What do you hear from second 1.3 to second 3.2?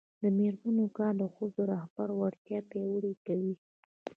ښځو رهبري وړتیا پیاوړې